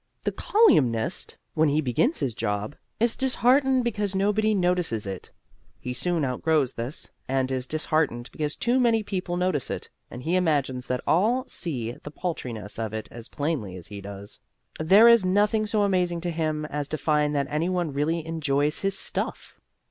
[0.23, 5.31] The colyumist, when he begins his job, is disheartened because nobody notices it.
[5.79, 10.33] He soon outgrows this, and is disheartened because too many people notice it, and he
[10.33, 14.39] imagines that all see the paltriness of it as plainly as he does.
[14.79, 18.79] There is nothing so amazing to him as to find that any one really enjoys
[18.79, 19.53] his "stuff."